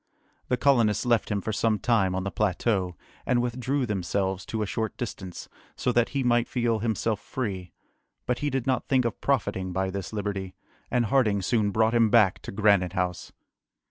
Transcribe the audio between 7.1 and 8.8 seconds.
free; but he did